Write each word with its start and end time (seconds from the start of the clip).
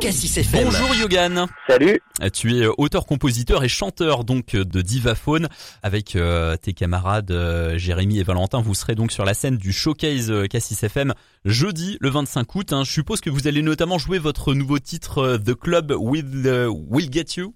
Cassis 0.00 0.38
FM. 0.38 0.64
Bonjour 0.64 0.94
Yogan. 0.94 1.46
Salut. 1.68 2.00
Tu 2.32 2.56
es 2.56 2.66
auteur, 2.78 3.04
compositeur 3.04 3.62
et 3.64 3.68
chanteur 3.68 4.24
donc 4.24 4.56
de 4.56 4.80
Divaphone 4.80 5.48
avec 5.82 6.16
euh, 6.16 6.56
tes 6.56 6.72
camarades 6.72 7.30
euh, 7.30 7.76
Jérémy 7.76 8.18
et 8.18 8.22
Valentin. 8.22 8.62
Vous 8.62 8.74
serez 8.74 8.94
donc 8.94 9.12
sur 9.12 9.26
la 9.26 9.34
scène 9.34 9.58
du 9.58 9.72
showcase 9.72 10.30
euh, 10.30 10.46
Cassis 10.46 10.82
FM 10.82 11.12
jeudi 11.44 11.98
le 12.00 12.08
25 12.08 12.54
août. 12.54 12.72
Hein. 12.72 12.82
Je 12.84 12.90
suppose 12.90 13.20
que 13.20 13.28
vous 13.28 13.46
allez 13.46 13.60
notamment 13.60 13.98
jouer 13.98 14.18
votre 14.18 14.54
nouveau 14.54 14.78
titre 14.78 15.18
euh, 15.18 15.38
The 15.38 15.54
Club 15.54 15.92
Will 15.94 16.66
Will 16.88 17.12
Get 17.12 17.26
You. 17.36 17.54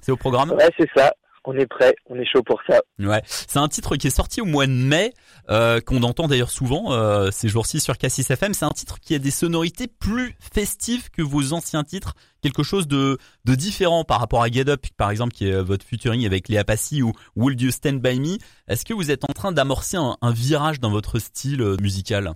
C'est 0.00 0.12
au 0.12 0.16
programme? 0.16 0.52
Ouais, 0.52 0.70
c'est 0.78 0.88
ça. 0.96 1.12
On 1.48 1.56
est 1.56 1.66
prêt, 1.66 1.94
on 2.10 2.18
est 2.18 2.24
chaud 2.24 2.42
pour 2.42 2.60
ça. 2.68 2.80
Ouais, 2.98 3.22
c'est 3.24 3.60
un 3.60 3.68
titre 3.68 3.94
qui 3.94 4.08
est 4.08 4.10
sorti 4.10 4.40
au 4.40 4.44
mois 4.44 4.66
de 4.66 4.72
mai, 4.72 5.12
euh, 5.48 5.80
qu'on 5.80 6.02
entend 6.02 6.26
d'ailleurs 6.26 6.50
souvent 6.50 6.92
euh, 6.92 7.30
ces 7.30 7.46
jours-ci 7.48 7.78
sur 7.78 7.96
Cassis 7.98 8.28
FM. 8.28 8.52
C'est 8.52 8.64
un 8.64 8.70
titre 8.70 8.98
qui 9.00 9.14
a 9.14 9.20
des 9.20 9.30
sonorités 9.30 9.86
plus 9.86 10.34
festives 10.52 11.08
que 11.10 11.22
vos 11.22 11.52
anciens 11.52 11.84
titres, 11.84 12.14
quelque 12.42 12.64
chose 12.64 12.88
de, 12.88 13.16
de 13.44 13.54
différent 13.54 14.02
par 14.02 14.18
rapport 14.18 14.42
à 14.42 14.48
Get 14.48 14.68
Up, 14.68 14.80
par 14.98 15.10
exemple, 15.10 15.32
qui 15.32 15.48
est 15.48 15.54
euh, 15.54 15.62
votre 15.62 15.86
featuring 15.86 16.26
avec 16.26 16.48
Léa 16.48 16.64
Passy 16.64 17.02
ou 17.02 17.12
Will 17.36 17.60
You 17.60 17.70
Stand 17.70 18.00
By 18.00 18.18
Me. 18.18 18.38
Est-ce 18.68 18.84
que 18.84 18.92
vous 18.92 19.12
êtes 19.12 19.22
en 19.28 19.32
train 19.32 19.52
d'amorcer 19.52 19.96
un, 19.96 20.16
un, 20.20 20.32
virage 20.32 20.80
dans 20.80 20.90
votre 20.90 21.20
style 21.20 21.62
euh, 21.62 21.76
musical? 21.80 22.32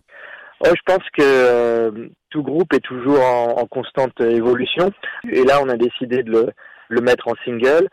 Oh, 0.60 0.68
Je 0.68 0.82
pense 0.86 1.04
que 1.16 1.22
euh, 1.22 2.08
tout 2.30 2.44
groupe 2.44 2.72
est 2.74 2.84
toujours 2.84 3.20
en, 3.20 3.60
en, 3.60 3.66
constante 3.66 4.20
évolution. 4.20 4.92
Et 5.32 5.42
là, 5.42 5.60
on 5.62 5.68
a 5.68 5.76
décidé 5.76 6.22
de 6.22 6.30
le, 6.30 6.50
le 6.88 7.00
mettre 7.00 7.26
en 7.26 7.34
single 7.44 7.88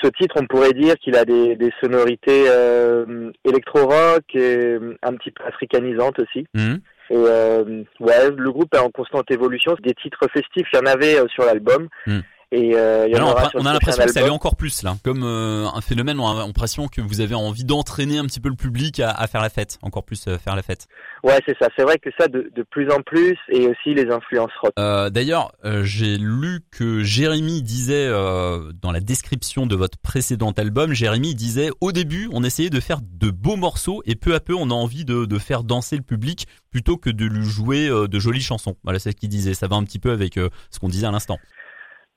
ce 0.00 0.08
titre, 0.08 0.36
on 0.40 0.46
pourrait 0.46 0.72
dire 0.72 0.94
qu'il 0.96 1.16
a 1.16 1.24
des, 1.24 1.56
des 1.56 1.70
sonorités 1.82 2.44
euh, 2.48 3.30
électro-rock 3.44 4.24
et 4.34 4.78
un 5.02 5.12
petit 5.14 5.30
peu 5.30 5.44
africanisantes 5.44 6.18
aussi. 6.18 6.46
Mmh. 6.54 6.74
Et 7.10 7.16
euh, 7.16 7.82
ouais, 8.00 8.30
le 8.34 8.52
groupe 8.52 8.74
est 8.74 8.78
en 8.78 8.90
constante 8.90 9.30
évolution. 9.30 9.74
Des 9.82 9.94
titres 9.94 10.26
festifs, 10.32 10.66
il 10.72 10.76
y 10.76 10.80
en 10.80 10.86
avait 10.86 11.18
euh, 11.18 11.26
sur 11.28 11.44
l'album. 11.44 11.88
Mmh. 12.06 12.20
Et 12.52 12.76
euh, 12.76 13.08
y 13.08 13.14
Alors, 13.14 13.30
on 13.54 13.64
a 13.64 13.72
l'impression 13.72 14.04
que 14.04 14.12
ça 14.12 14.20
allait 14.20 14.28
encore 14.28 14.56
plus 14.56 14.82
là, 14.82 14.96
comme 15.02 15.22
euh, 15.24 15.66
un 15.72 15.80
phénomène. 15.80 16.20
On 16.20 16.28
a 16.28 16.46
l'impression 16.46 16.86
que 16.86 17.00
vous 17.00 17.22
avez 17.22 17.34
envie 17.34 17.64
d'entraîner 17.64 18.18
un 18.18 18.26
petit 18.26 18.40
peu 18.40 18.50
le 18.50 18.56
public 18.56 19.00
à, 19.00 19.10
à 19.10 19.26
faire 19.26 19.40
la 19.40 19.48
fête, 19.48 19.78
encore 19.80 20.04
plus 20.04 20.26
euh, 20.28 20.36
faire 20.36 20.54
la 20.54 20.62
fête. 20.62 20.86
Ouais, 21.24 21.40
c'est 21.46 21.56
ça. 21.58 21.68
C'est 21.74 21.82
vrai 21.82 21.96
que 21.96 22.10
ça 22.18 22.28
de, 22.28 22.52
de, 22.54 22.62
plus 22.62 22.90
en 22.90 23.00
plus, 23.00 23.38
et 23.48 23.66
aussi 23.68 23.94
les 23.94 24.10
influences 24.10 24.50
rock. 24.60 24.72
Euh, 24.78 25.08
D'ailleurs, 25.08 25.52
j'ai 25.82 26.18
lu 26.18 26.60
que 26.70 27.02
Jérémy 27.02 27.62
disait 27.62 28.10
dans 28.10 28.92
la 28.92 29.00
description 29.00 29.66
de 29.66 29.74
votre 29.74 29.96
précédent 29.96 30.50
album, 30.50 30.92
Jérémy 30.92 31.34
disait 31.34 31.70
au 31.80 31.90
début, 31.90 32.28
on 32.32 32.44
essayait 32.44 32.70
de 32.70 32.80
faire 32.80 32.98
de 33.02 33.30
beaux 33.30 33.56
morceaux 33.56 34.02
et 34.04 34.14
peu 34.14 34.34
à 34.34 34.40
peu, 34.40 34.54
on 34.54 34.70
a 34.70 34.74
envie 34.74 35.06
de, 35.06 35.24
de 35.24 35.38
faire 35.38 35.64
danser 35.64 35.96
le 35.96 36.02
public 36.02 36.46
plutôt 36.70 36.98
que 36.98 37.08
de 37.08 37.24
lui 37.24 37.44
jouer 37.44 37.88
de 37.88 38.18
jolies 38.18 38.42
chansons. 38.42 38.76
Voilà, 38.84 38.98
c'est 38.98 39.12
ce 39.12 39.16
qu'il 39.16 39.30
disait. 39.30 39.54
Ça 39.54 39.68
va 39.68 39.76
un 39.76 39.84
petit 39.84 39.98
peu 39.98 40.10
avec 40.10 40.34
ce 40.34 40.78
qu'on 40.78 40.88
disait 40.88 41.06
à 41.06 41.12
l'instant. 41.12 41.38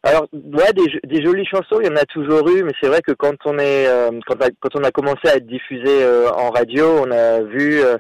Alors, 0.06 0.28
ouais, 0.34 0.72
des, 0.74 1.00
des, 1.08 1.26
jolies 1.26 1.48
chansons, 1.48 1.82
il 1.82 1.88
y 1.88 1.90
en 1.90 1.96
a 1.96 2.06
toujours 2.06 2.48
eu, 2.50 2.62
mais 2.62 2.74
c'est 2.80 2.90
vrai 2.90 3.02
que 3.02 3.12
quand 3.12 3.34
on 3.46 3.58
est, 3.58 3.88
euh, 3.88 4.12
quand, 4.28 4.40
a, 4.40 4.50
quand, 4.60 4.80
on 4.80 4.84
a 4.84 4.92
commencé 4.92 5.28
à 5.28 5.38
être 5.38 5.48
diffusé 5.48 6.04
euh, 6.04 6.30
en 6.30 6.52
radio, 6.52 6.86
on 7.04 7.10
a 7.10 7.42
vu 7.42 7.80
euh, 7.80 7.98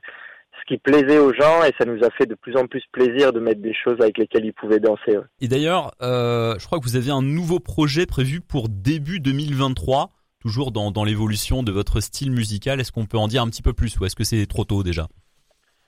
ce 0.59 0.65
qui 0.67 0.77
plaisait 0.77 1.17
aux 1.17 1.33
gens 1.33 1.63
et 1.63 1.73
ça 1.79 1.85
nous 1.85 2.03
a 2.03 2.11
fait 2.11 2.27
de 2.27 2.35
plus 2.35 2.55
en 2.57 2.67
plus 2.67 2.83
plaisir 2.91 3.33
de 3.33 3.39
mettre 3.39 3.59
des 3.59 3.73
choses 3.73 3.97
avec 4.01 4.19
lesquelles 4.19 4.45
ils 4.45 4.53
pouvaient 4.53 4.79
danser. 4.79 5.17
Ouais. 5.17 5.23
Et 5.41 5.47
d'ailleurs, 5.47 5.93
je 5.99 6.63
crois 6.67 6.77
que 6.77 6.83
vous 6.83 6.95
avez 6.95 7.09
un 7.09 7.23
nouveau 7.23 7.59
projet 7.59 8.05
prévu 8.05 8.39
pour 8.39 8.69
début 8.69 9.19
2023, 9.19 10.11
toujours 10.39 10.71
dans, 10.71 10.91
dans 10.91 11.05
l'évolution 11.05 11.63
de 11.63 11.71
votre 11.71 12.01
style 12.01 12.31
musical. 12.31 12.79
Est-ce 12.79 12.91
qu'on 12.91 13.07
peut 13.07 13.17
en 13.17 13.27
dire 13.27 13.41
un 13.41 13.49
petit 13.49 13.63
peu 13.63 13.73
plus 13.73 13.99
ou 13.99 14.05
est-ce 14.05 14.15
que 14.15 14.23
c'est 14.23 14.45
trop 14.45 14.63
tôt 14.63 14.83
déjà? 14.83 15.07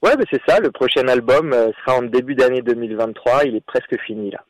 Ouais, 0.01 0.13
c'est 0.31 0.41
ça. 0.47 0.59
Le 0.61 0.71
prochain 0.71 1.07
album 1.09 1.51
sera 1.51 1.99
en 1.99 2.01
début 2.01 2.33
d'année 2.33 2.63
2023. 2.63 3.45
Il 3.45 3.55
est 3.55 3.65
presque 3.65 4.01
fini 4.01 4.31
là. 4.31 4.43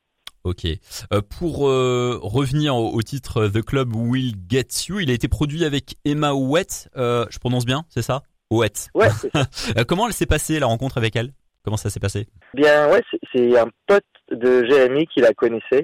Ok. 0.48 0.66
Euh, 1.12 1.22
pour 1.38 1.68
euh, 1.68 2.18
revenir 2.22 2.74
au, 2.74 2.94
au, 2.94 3.02
titre 3.02 3.50
The 3.50 3.62
Club 3.62 3.94
Will 3.94 4.34
Get 4.50 4.68
You, 4.88 5.02
il 5.02 5.10
a 5.10 5.14
été 5.14 5.28
produit 5.28 5.66
avec 5.66 5.96
Emma 6.06 6.34
Ouette. 6.34 6.90
Euh, 6.96 7.26
je 7.30 7.38
prononce 7.38 7.66
bien, 7.66 7.84
c'est 7.90 8.02
ça? 8.02 8.24
Ouette. 8.50 8.88
Ouais. 8.96 9.10
Comment 9.88 10.08
elle 10.08 10.14
s'est 10.14 10.26
passée 10.26 10.58
la 10.60 10.68
rencontre 10.68 10.98
avec 10.98 11.18
elle? 11.18 11.34
Comment 11.66 11.76
ça 11.76 11.90
s'est 11.90 12.00
passé? 12.00 12.28
Bien, 12.54 12.90
ouais, 12.90 13.04
c'est 13.36 13.60
un 13.60 13.68
pote 13.88 14.06
de 14.32 14.66
Jérémy 14.66 15.06
qui 15.08 15.20
la 15.20 15.34
connaissait. 15.34 15.84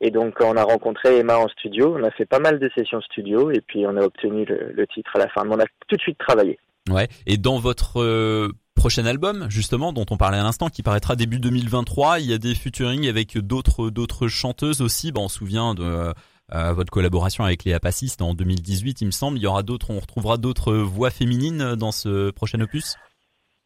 Et 0.00 0.10
donc 0.10 0.34
on 0.40 0.56
a 0.56 0.64
rencontré 0.64 1.18
Emma 1.18 1.38
en 1.38 1.46
studio, 1.46 1.96
on 1.96 2.02
a 2.02 2.10
fait 2.10 2.26
pas 2.26 2.40
mal 2.40 2.58
de 2.58 2.68
sessions 2.76 3.00
studio 3.02 3.52
et 3.52 3.60
puis 3.60 3.86
on 3.86 3.96
a 3.96 4.00
obtenu 4.00 4.44
le, 4.46 4.72
le 4.72 4.86
titre 4.88 5.12
à 5.14 5.20
la 5.20 5.28
fin. 5.28 5.44
Mais 5.44 5.54
on 5.54 5.60
a 5.60 5.66
tout 5.86 5.94
de 5.96 6.00
suite 6.00 6.18
travaillé. 6.18 6.58
Ouais. 6.90 7.06
Et 7.26 7.36
dans 7.36 7.60
votre 7.60 8.50
prochain 8.82 9.06
album 9.06 9.46
justement 9.48 9.92
dont 9.92 10.06
on 10.10 10.16
parlait 10.16 10.38
à 10.38 10.42
l'instant 10.42 10.66
qui 10.66 10.82
paraîtra 10.82 11.14
début 11.14 11.38
2023 11.38 12.18
il 12.18 12.28
y 12.28 12.34
a 12.34 12.38
des 12.38 12.52
featuring 12.52 13.08
avec 13.08 13.38
d'autres 13.38 13.90
d'autres 13.90 14.26
chanteuses 14.26 14.80
aussi. 14.80 15.12
Bon 15.12 15.26
on 15.26 15.28
se 15.28 15.38
souvient 15.38 15.74
de 15.76 15.84
euh, 15.84 16.72
votre 16.72 16.90
collaboration 16.90 17.44
avec 17.44 17.62
Léa 17.62 17.78
Passis 17.78 18.16
en 18.20 18.34
2018 18.34 19.02
il 19.02 19.06
me 19.06 19.10
semble. 19.12 19.38
Il 19.38 19.42
y 19.42 19.46
aura 19.46 19.62
d'autres 19.62 19.92
on 19.92 20.00
retrouvera 20.00 20.36
d'autres 20.36 20.74
voix 20.74 21.10
féminines 21.10 21.76
dans 21.76 21.92
ce 21.92 22.32
prochain 22.32 22.60
opus? 22.60 22.96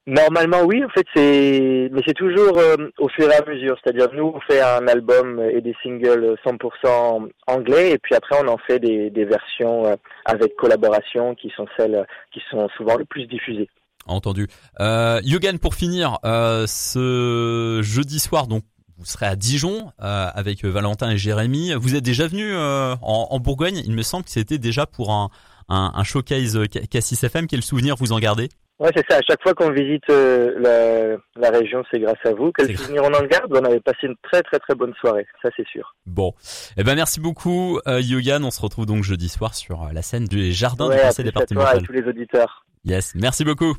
Normalement 0.07 0.65
oui, 0.65 0.85
en 0.85 0.91
fait 0.91 1.07
c'est 1.17 1.89
mais 1.93 2.03
c'est 2.07 2.13
toujours 2.13 2.59
euh, 2.59 2.77
au 2.99 3.09
fur 3.09 3.31
et 3.31 3.37
à 3.37 3.45
mesure, 3.47 3.79
c'est-à-dire 3.83 4.13
nous 4.13 4.35
on 4.35 4.41
fait 4.41 4.61
un 4.61 4.87
album 4.87 5.41
et 5.51 5.63
des 5.63 5.75
singles 5.83 6.37
100% 6.45 7.31
anglais. 7.47 7.93
Et 7.93 7.99
puis 7.99 8.15
après 8.15 8.37
on 8.45 8.49
en 8.49 8.59
fait 8.59 8.81
des, 8.81 9.25
versions 9.25 9.87
euh, 9.87 9.97
avec 10.27 10.57
collaboration 10.57 11.35
qui 11.35 11.49
sont 11.57 11.67
celles 11.79 12.07
qui 12.35 12.43
sont 12.51 12.69
souvent 12.77 12.97
le 12.97 13.07
plus 13.07 13.27
diffusées. 13.27 13.71
Entendu. 14.07 14.49
Euh, 14.81 15.21
Yogan, 15.25 15.59
pour 15.59 15.75
finir, 15.75 16.19
euh, 16.25 16.67
ce 16.67 17.81
jeudi 17.83 18.19
soir, 18.19 18.47
donc 18.47 18.63
vous 18.99 19.05
serez 19.05 19.27
à 19.27 19.37
Dijon 19.37 19.93
euh, 20.03 20.29
avec 20.35 20.65
Valentin 20.65 21.11
et 21.11 21.19
Jérémy. 21.19 21.75
Vous 21.75 21.95
êtes 21.95 22.05
déjà 22.05 22.27
venu 22.27 22.51
euh, 22.55 22.95
en, 23.03 23.29
en, 23.31 23.41
Bourgogne. 23.41 23.83
Il 23.85 23.93
me 23.93 24.03
semble 24.03 24.25
que 24.25 24.31
c'était 24.31 24.59
déjà 24.59 24.87
pour 24.87 25.13
un, 25.13 25.29
un, 25.69 25.93
un 25.95 26.05
showcase 26.05 26.59
Cassis 26.91 27.23
FM. 27.23 27.47
Quel 27.47 27.63
souvenir 27.63 27.97
vous 27.97 28.13
en 28.13 28.19
gardez? 28.19 28.49
Ouais, 28.79 28.91
c'est 28.95 29.05
ça. 29.09 29.19
À 29.19 29.23
chaque 29.27 29.43
fois 29.43 29.55
qu'on 29.55 29.71
visite 29.71 30.03
euh, 30.11 30.53
la, 30.59 31.41
la, 31.41 31.59
région, 31.59 31.83
c'est 31.91 31.99
grâce 31.99 32.19
à 32.25 32.33
vous. 32.33 32.53
Quel 32.53 32.77
souvenir 32.77 33.03
on 33.05 33.15
en 33.15 33.25
garde? 33.25 33.51
On 33.51 33.65
avait 33.65 33.81
passé 33.81 34.01
une 34.03 34.17
très 34.23 34.43
très 34.43 34.59
très 34.59 34.75
bonne 34.75 34.93
soirée. 35.01 35.27
Ça, 35.43 35.49
c'est 35.57 35.67
sûr. 35.67 35.95
Bon, 36.05 36.35
eh 36.77 36.85
ben 36.85 36.95
merci 36.95 37.21
beaucoup, 37.21 37.81
euh, 37.87 38.01
Yogan. 38.03 38.45
On 38.45 38.51
se 38.51 38.61
retrouve 38.61 38.85
donc 38.85 39.03
jeudi 39.03 39.31
soir 39.31 39.55
sur 39.55 39.89
la 39.93 40.03
scène 40.03 40.27
du 40.27 40.53
jardin 40.53 40.89
ouais, 40.89 40.97
du 40.97 41.03
conseil 41.03 41.25
départemental. 41.25 41.79
À 41.79 41.81
tous 41.81 41.93
les 41.93 42.03
auditeurs. 42.03 42.67
Yes, 42.85 43.15
merci 43.15 43.45
beaucoup. 43.45 43.75